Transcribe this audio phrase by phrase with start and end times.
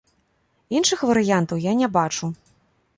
[0.77, 2.25] Іншых варыянтаў я не бачу.